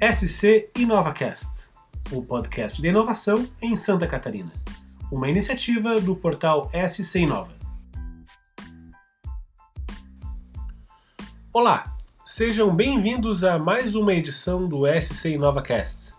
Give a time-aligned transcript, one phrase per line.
[0.00, 1.68] SC InovaCast,
[2.12, 4.52] o podcast de inovação em Santa Catarina,
[5.10, 7.50] uma iniciativa do portal SC Inova.
[11.52, 16.14] Olá, sejam bem-vindos a mais uma edição do SC InovaCast.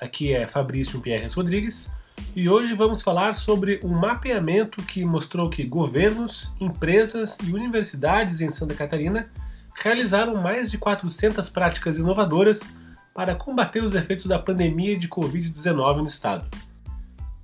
[0.00, 1.92] Aqui é Fabrício Pierres Rodrigues
[2.34, 8.50] e hoje vamos falar sobre um mapeamento que mostrou que governos, empresas e universidades em
[8.50, 9.30] Santa Catarina
[9.72, 12.74] realizaram mais de 400 práticas inovadoras
[13.14, 16.44] para combater os efeitos da pandemia de Covid-19 no estado.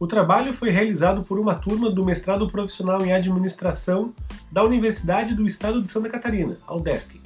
[0.01, 4.13] O trabalho foi realizado por uma turma do mestrado profissional em administração
[4.51, 7.21] da Universidade do Estado de Santa Catarina, UDESC,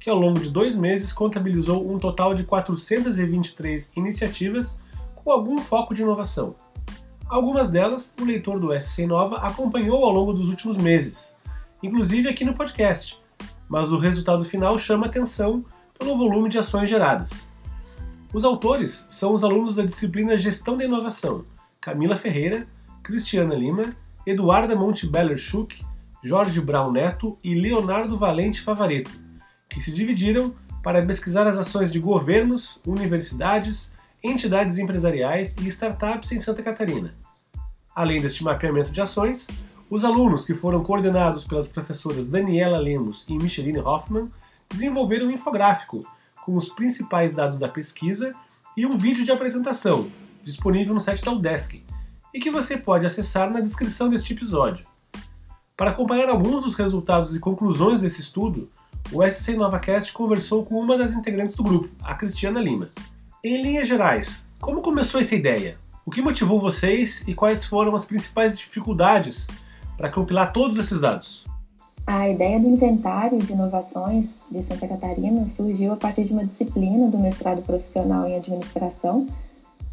[0.00, 4.80] que ao longo de dois meses contabilizou um total de 423 iniciativas
[5.14, 6.54] com algum foco de inovação.
[7.26, 11.36] Algumas delas o leitor do SC Nova acompanhou ao longo dos últimos meses,
[11.82, 13.20] inclusive aqui no podcast,
[13.68, 15.64] mas o resultado final chama atenção
[15.98, 17.52] pelo volume de ações geradas.
[18.34, 21.44] Os autores são os alunos da disciplina Gestão da Inovação,
[21.80, 22.66] Camila Ferreira,
[23.00, 23.94] Cristiana Lima,
[24.26, 25.80] Eduarda Montebeller-Schuch,
[26.20, 29.12] Jorge Brown Neto e Leonardo Valente Favareto,
[29.68, 36.40] que se dividiram para pesquisar as ações de governos, universidades, entidades empresariais e startups em
[36.40, 37.14] Santa Catarina.
[37.94, 39.46] Além deste mapeamento de ações,
[39.88, 44.28] os alunos, que foram coordenados pelas professoras Daniela Lemos e Micheline Hoffman,
[44.68, 46.00] desenvolveram um infográfico
[46.44, 48.34] com os principais dados da pesquisa
[48.76, 50.10] e um vídeo de apresentação,
[50.42, 51.82] disponível no site da UDESC,
[52.32, 54.86] e que você pode acessar na descrição deste episódio.
[55.76, 58.70] Para acompanhar alguns dos resultados e conclusões desse estudo,
[59.12, 62.90] o SC NovaCast conversou com uma das integrantes do grupo, a Cristiana Lima.
[63.42, 65.78] Em linhas gerais, como começou essa ideia?
[66.06, 69.48] O que motivou vocês e quais foram as principais dificuldades
[69.96, 71.43] para compilar todos esses dados?
[72.06, 77.08] A ideia do inventário de inovações de Santa Catarina surgiu a partir de uma disciplina
[77.08, 79.26] do mestrado profissional em administração,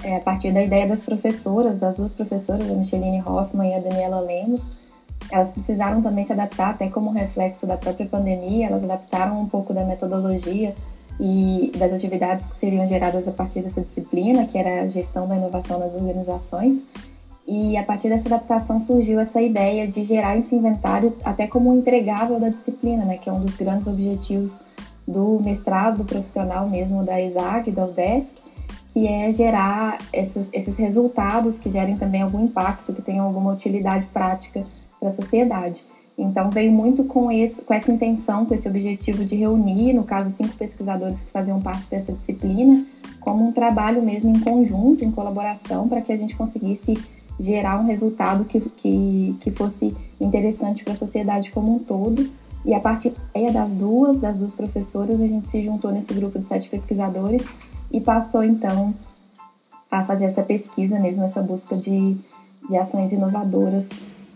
[0.03, 3.79] é, a partir da ideia das professoras, das duas professoras, a Micheline Hoffman e a
[3.79, 4.65] Daniela Lemos.
[5.31, 9.73] Elas precisaram também se adaptar, até como reflexo da própria pandemia, elas adaptaram um pouco
[9.73, 10.75] da metodologia
[11.17, 15.37] e das atividades que seriam geradas a partir dessa disciplina, que era a gestão da
[15.37, 16.83] inovação nas organizações
[17.53, 21.79] e a partir dessa adaptação surgiu essa ideia de gerar esse inventário até como um
[21.79, 24.57] entregável da disciplina, né, que é um dos grandes objetivos
[25.05, 28.35] do mestrado do profissional mesmo da ESAG, da UDESC,
[28.93, 34.05] que é gerar esses, esses resultados que gerem também algum impacto, que tenham alguma utilidade
[34.13, 34.65] prática
[34.97, 35.83] para a sociedade.
[36.17, 40.31] Então veio muito com, esse, com essa intenção, com esse objetivo de reunir, no caso,
[40.31, 42.85] cinco pesquisadores que faziam parte dessa disciplina,
[43.19, 46.97] como um trabalho mesmo em conjunto, em colaboração, para que a gente conseguisse
[47.39, 52.29] gerar um resultado que, que, que fosse interessante para a sociedade como um todo.
[52.63, 53.13] E a partir
[53.53, 57.43] das duas, das duas professoras, a gente se juntou nesse grupo de sete pesquisadores
[57.91, 58.93] e passou então
[59.89, 62.15] a fazer essa pesquisa mesmo, essa busca de,
[62.69, 63.89] de ações inovadoras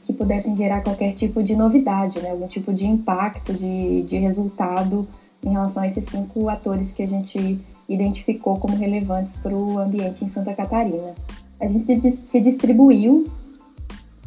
[0.06, 2.32] que pudessem gerar qualquer tipo de novidade, né?
[2.32, 5.08] algum tipo de impacto, de, de resultado
[5.44, 10.26] em relação a esses cinco atores que a gente identificou como relevantes para o ambiente
[10.26, 11.14] em Santa Catarina.
[11.60, 13.28] A gente se distribuiu,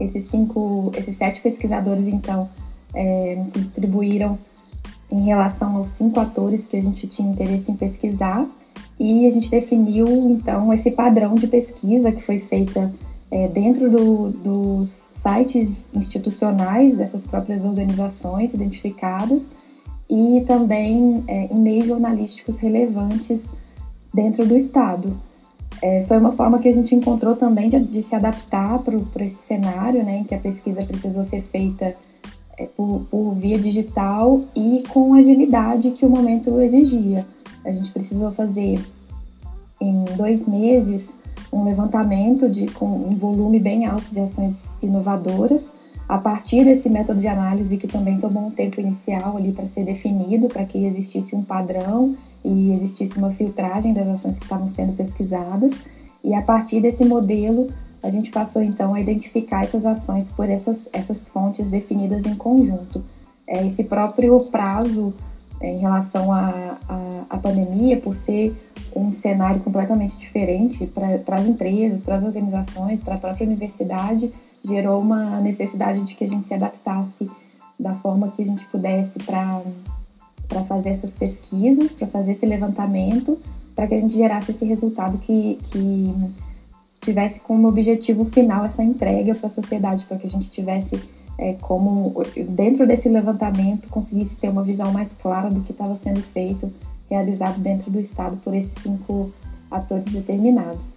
[0.00, 2.48] esses cinco, esses sete pesquisadores, então,
[2.94, 4.38] é, se distribuíram
[5.10, 8.46] em relação aos cinco atores que a gente tinha interesse em pesquisar
[8.98, 12.92] e a gente definiu, então, esse padrão de pesquisa que foi feita
[13.30, 19.42] é, dentro do, dos sites institucionais dessas próprias organizações identificadas
[20.08, 23.50] e também é, em meios jornalísticos relevantes
[24.12, 25.16] dentro do Estado.
[25.80, 29.46] É, foi uma forma que a gente encontrou também de, de se adaptar para esse
[29.46, 31.94] cenário, né, em que a pesquisa precisou ser feita
[32.56, 37.24] é, por, por, via digital e com agilidade que o momento exigia.
[37.64, 38.80] A gente precisou fazer
[39.80, 41.12] em dois meses
[41.52, 45.74] um levantamento de, com um volume bem alto de ações inovadoras,
[46.08, 49.84] a partir desse método de análise que também tomou um tempo inicial ali para ser
[49.84, 52.16] definido, para que existisse um padrão
[52.48, 55.72] e existisse uma filtragem das ações que estavam sendo pesquisadas.
[56.24, 57.68] E a partir desse modelo,
[58.02, 63.04] a gente passou então a identificar essas ações por essas, essas fontes definidas em conjunto.
[63.46, 65.12] É, esse próprio prazo
[65.60, 68.56] é, em relação à, à, à, pandemia, por ser
[68.96, 74.32] um cenário completamente diferente para as empresas, para as organizações, para a própria universidade,
[74.64, 77.30] gerou uma necessidade de que a gente se adaptasse
[77.78, 79.62] da forma que a gente pudesse para
[80.48, 83.38] para fazer essas pesquisas, para fazer esse levantamento,
[83.74, 86.14] para que a gente gerasse esse resultado que, que
[87.00, 90.98] tivesse como objetivo final essa entrega para a sociedade, para que a gente tivesse
[91.38, 96.20] é, como, dentro desse levantamento, conseguisse ter uma visão mais clara do que estava sendo
[96.20, 96.72] feito
[97.08, 99.30] realizado dentro do Estado por esses cinco
[99.70, 100.88] atores determinados.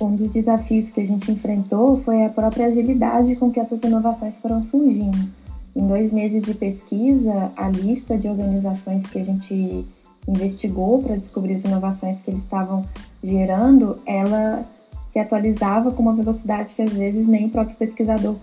[0.00, 4.38] Um dos desafios que a gente enfrentou foi a própria agilidade com que essas inovações
[4.38, 5.28] foram surgindo.
[5.74, 9.86] Em dois meses de pesquisa, a lista de organizações que a gente
[10.28, 12.84] investigou para descobrir as inovações que eles estavam
[13.22, 14.68] gerando, ela
[15.10, 18.34] se atualizava com uma velocidade que às vezes nem o próprio pesquisador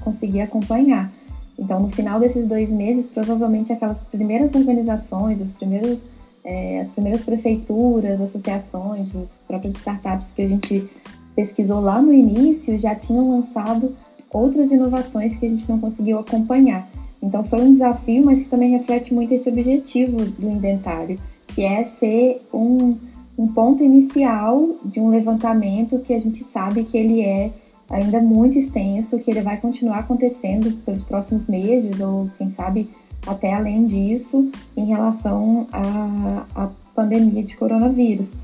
[0.00, 1.12] conseguia acompanhar.
[1.58, 6.08] Então, no final desses dois meses, provavelmente aquelas primeiras organizações, os primeiros,
[6.44, 10.88] é, as primeiras prefeituras, associações, as próprias startups que a gente
[11.34, 13.94] pesquisou lá no início já tinham lançado
[14.36, 16.88] outras inovações que a gente não conseguiu acompanhar.
[17.22, 21.18] Então foi um desafio, mas que também reflete muito esse objetivo do inventário,
[21.48, 22.96] que é ser um,
[23.38, 27.50] um ponto inicial de um levantamento que a gente sabe que ele é
[27.88, 32.88] ainda muito extenso, que ele vai continuar acontecendo pelos próximos meses, ou quem sabe
[33.26, 38.34] até além disso, em relação à, à pandemia de coronavírus.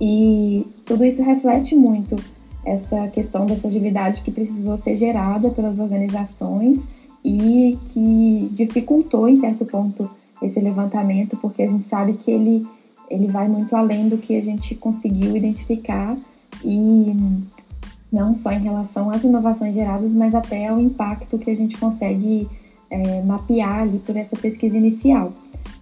[0.00, 2.16] E tudo isso reflete muito
[2.68, 6.86] essa questão dessa agilidade que precisou ser gerada pelas organizações
[7.24, 10.10] e que dificultou, em certo ponto,
[10.42, 12.66] esse levantamento, porque a gente sabe que ele,
[13.10, 16.16] ele vai muito além do que a gente conseguiu identificar
[16.62, 17.16] e
[18.12, 22.46] não só em relação às inovações geradas, mas até ao impacto que a gente consegue
[22.90, 25.32] é, mapear ali por essa pesquisa inicial.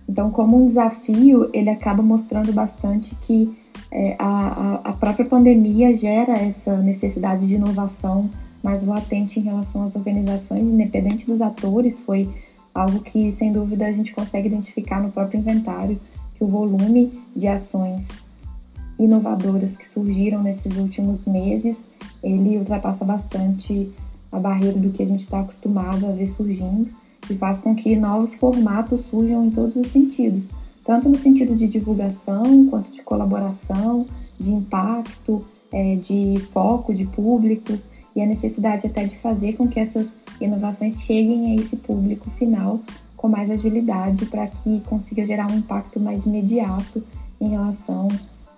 [0.09, 3.53] Então, como um desafio, ele acaba mostrando bastante que
[3.91, 8.29] é, a, a própria pandemia gera essa necessidade de inovação
[8.63, 12.29] mais latente em relação às organizações, independente dos atores, foi
[12.75, 15.99] algo que, sem dúvida, a gente consegue identificar no próprio inventário,
[16.35, 18.07] que o volume de ações
[18.99, 21.85] inovadoras que surgiram nesses últimos meses,
[22.23, 23.91] ele ultrapassa bastante
[24.33, 26.89] a barreira do que a gente está acostumado a ver surgindo
[27.31, 30.49] e faz com que novos formatos surjam em todos os sentidos,
[30.87, 34.07] tanto no sentido de divulgação, quanto de colaboração,
[34.39, 39.81] de impacto, é, de foco de públicos e a necessidade até de fazer com que
[39.81, 40.07] essas
[40.41, 42.81] inovações cheguem a esse público final
[43.17, 47.03] com mais agilidade para que consiga gerar um impacto mais imediato
[47.41, 48.09] em relação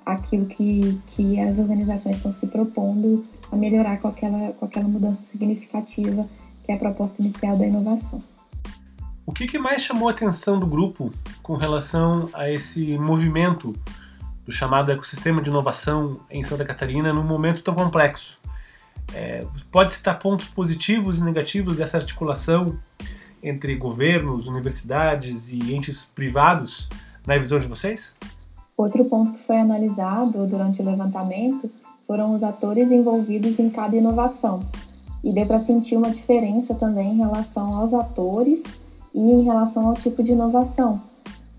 [0.04, 5.22] àquilo que, que as organizações estão se propondo a melhorar com aquela, com aquela mudança
[5.30, 6.28] significativa
[6.64, 8.20] que é a proposta inicial da inovação.
[9.28, 13.74] O que, que mais chamou a atenção do grupo com relação a esse movimento
[14.46, 18.40] do chamado ecossistema de inovação em Santa Catarina num momento tão complexo?
[19.14, 22.78] É, pode citar pontos positivos e negativos dessa articulação
[23.42, 26.88] entre governos, universidades e entes privados
[27.26, 28.16] na visão de vocês?
[28.78, 31.70] Outro ponto que foi analisado durante o levantamento
[32.06, 34.66] foram os atores envolvidos em cada inovação.
[35.22, 38.62] E deu para sentir uma diferença também em relação aos atores
[39.14, 41.00] e em relação ao tipo de inovação.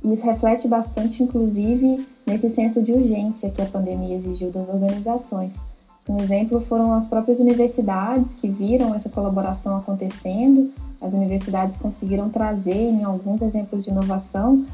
[0.04, 5.54] Isso reflete bastante, inclusive, nesse senso de urgência que a pandemia exigiu das organizações.
[6.08, 10.72] Um exemplo foram as próprias universidades que viram essa colaboração acontecendo.
[11.02, 14.66] As universidades conseguiram trazer, em alguns exemplos de inovação,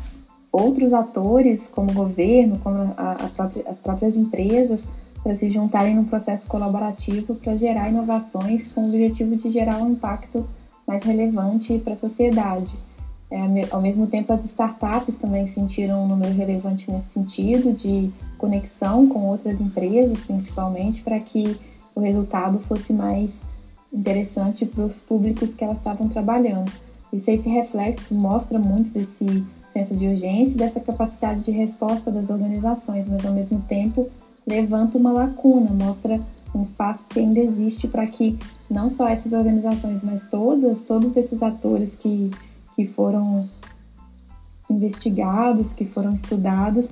[0.51, 4.81] outros atores, como o governo, como a, a própria, as próprias empresas,
[5.21, 9.91] para se juntarem num processo colaborativo para gerar inovações com o objetivo de gerar um
[9.91, 10.47] impacto
[10.87, 12.77] mais relevante para a sociedade.
[13.31, 13.39] É,
[13.71, 19.27] ao mesmo tempo, as startups também sentiram um número relevante nesse sentido, de conexão com
[19.27, 21.57] outras empresas, principalmente, para que
[21.95, 23.31] o resultado fosse mais
[23.91, 26.71] interessante para os públicos que elas estavam trabalhando.
[27.11, 33.07] Isso esse reflexo mostra muito desse senso de urgência, dessa capacidade de resposta das organizações,
[33.07, 34.07] mas ao mesmo tempo
[34.45, 36.19] levanta uma lacuna, mostra
[36.55, 38.37] um espaço que ainda existe para que
[38.69, 42.31] não só essas organizações, mas todas, todos esses atores que,
[42.75, 43.47] que foram
[44.69, 46.87] investigados, que foram estudados,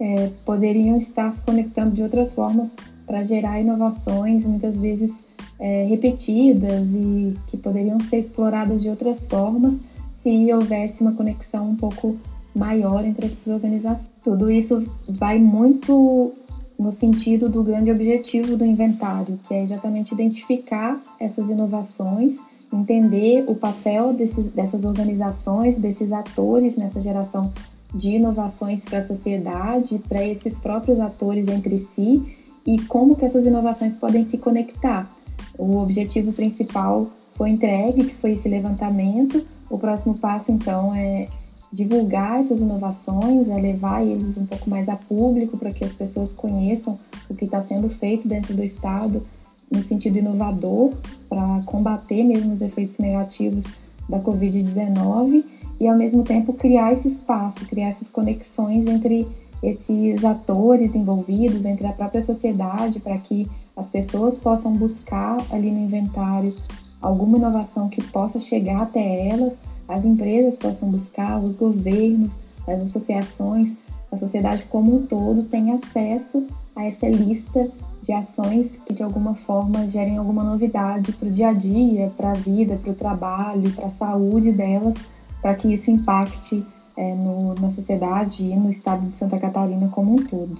[0.00, 2.70] é, poderiam estar se conectando de outras formas
[3.04, 5.12] para gerar inovações, muitas vezes
[5.58, 9.74] é, repetidas e que poderiam ser exploradas de outras formas
[10.22, 12.16] se houvesse uma conexão um pouco
[12.54, 14.10] maior entre essas organizações.
[14.22, 16.32] Tudo isso vai muito
[16.78, 22.36] no sentido do grande objetivo do inventário, que é exatamente identificar essas inovações,
[22.72, 27.52] entender o papel desses, dessas organizações, desses atores nessa geração
[27.92, 33.46] de inovações para a sociedade, para esses próprios atores entre si e como que essas
[33.46, 35.10] inovações podem se conectar.
[35.56, 39.44] O objetivo principal foi entregue, que foi esse levantamento.
[39.70, 41.28] O próximo passo, então, é
[41.72, 46.32] divulgar essas inovações, é levar eles um pouco mais a público para que as pessoas
[46.32, 46.98] conheçam
[47.28, 49.22] o que está sendo feito dentro do Estado
[49.70, 50.92] no sentido inovador
[51.28, 53.64] para combater mesmo os efeitos negativos
[54.08, 55.44] da Covid-19
[55.78, 59.28] e ao mesmo tempo criar esse espaço, criar essas conexões entre
[59.62, 65.80] esses atores envolvidos, entre a própria sociedade, para que as pessoas possam buscar ali no
[65.80, 66.54] inventário
[67.00, 69.54] alguma inovação que possa chegar até elas,
[69.88, 72.30] as empresas possam buscar, os governos,
[72.66, 73.76] as associações,
[74.12, 77.70] a sociedade como um todo tem acesso a essa lista
[78.02, 82.32] de ações que de alguma forma gerem alguma novidade para o dia a dia, para
[82.32, 84.96] a vida, para o trabalho, para a saúde delas,
[85.40, 86.64] para que isso impacte
[86.96, 90.58] é, no, na sociedade e no estado de Santa Catarina como um todo.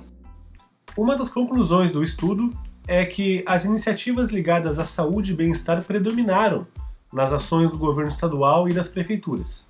[0.97, 2.53] Uma das conclusões do estudo
[2.87, 6.67] é que as iniciativas ligadas à saúde e bem-estar predominaram
[7.13, 9.67] nas ações do governo estadual e das prefeituras.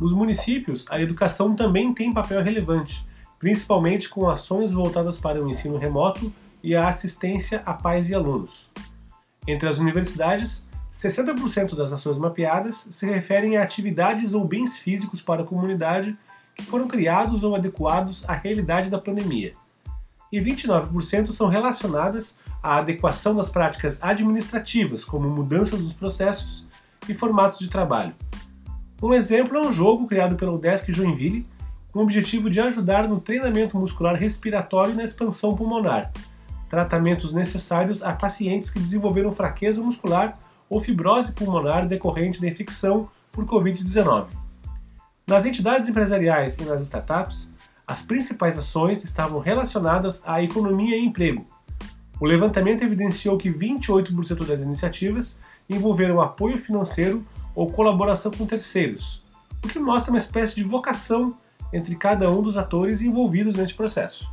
[0.00, 3.06] Nos municípios, a educação também tem papel relevante,
[3.38, 8.70] principalmente com ações voltadas para o ensino remoto e a assistência a pais e alunos.
[9.46, 15.42] Entre as universidades, 60% das ações mapeadas se referem a atividades ou bens físicos para
[15.42, 16.16] a comunidade
[16.54, 19.54] que foram criados ou adequados à realidade da pandemia.
[20.32, 26.66] E 29% são relacionadas à adequação das práticas administrativas, como mudanças dos processos
[27.08, 28.14] e formatos de trabalho.
[29.02, 31.46] Um exemplo é um jogo criado pela UDESC Joinville,
[31.90, 36.12] com o objetivo de ajudar no treinamento muscular respiratório e na expansão pulmonar,
[36.68, 43.44] tratamentos necessários a pacientes que desenvolveram fraqueza muscular ou fibrose pulmonar decorrente da infecção por
[43.44, 44.26] Covid-19.
[45.26, 47.52] Nas entidades empresariais e nas startups,
[47.90, 51.44] as principais ações estavam relacionadas à economia e emprego.
[52.20, 59.20] O levantamento evidenciou que 28% das iniciativas envolveram apoio financeiro ou colaboração com terceiros,
[59.64, 61.34] o que mostra uma espécie de vocação
[61.72, 64.30] entre cada um dos atores envolvidos neste processo.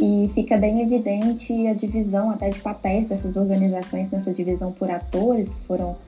[0.00, 5.52] E fica bem evidente a divisão até de papéis dessas organizações nessa divisão por atores,
[5.66, 5.98] foram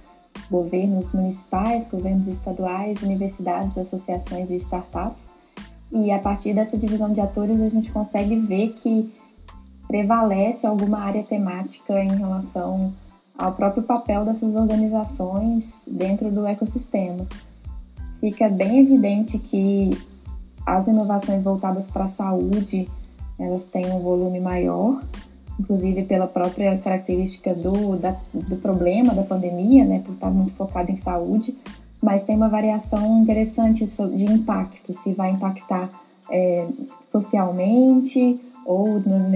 [0.51, 5.27] governos municipais, governos estaduais, universidades, associações e startups.
[5.91, 9.13] E a partir dessa divisão de atores a gente consegue ver que
[9.87, 12.93] prevalece alguma área temática em relação
[13.37, 17.27] ao próprio papel dessas organizações dentro do ecossistema.
[18.21, 19.97] Fica bem evidente que
[20.67, 22.89] as inovações voltadas para a saúde
[23.39, 25.01] elas têm um volume maior,
[25.59, 30.91] inclusive pela própria característica do, da, do problema da pandemia, né, por estar muito focado
[30.91, 31.57] em saúde,
[32.09, 35.91] mas tem uma variação interessante de impacto, se vai impactar
[36.31, 36.67] é,
[37.13, 39.29] socialmente ou no,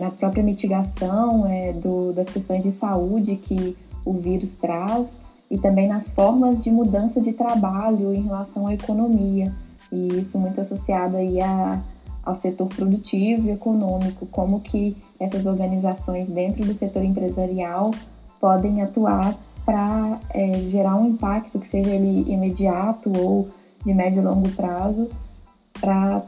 [0.00, 5.18] na própria mitigação é, do, das questões de saúde que o vírus traz
[5.48, 9.54] e também nas formas de mudança de trabalho em relação à economia.
[9.92, 11.80] E isso muito associado aí a
[12.24, 17.92] ao setor produtivo e econômico, como que essas organizações dentro do setor empresarial
[18.40, 23.50] podem atuar para é, gerar um impacto que seja ele imediato ou
[23.84, 25.10] de médio e longo prazo
[25.80, 26.22] para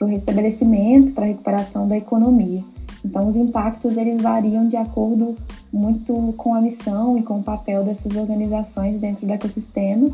[0.00, 2.64] o restabelecimento, para a recuperação da economia.
[3.04, 5.36] Então, os impactos eles variam de acordo
[5.70, 10.10] muito com a missão e com o papel dessas organizações dentro do ecossistema,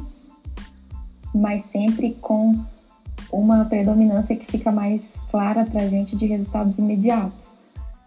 [1.32, 2.58] mas sempre com
[3.32, 7.50] uma predominância que fica mais clara para a gente de resultados imediatos.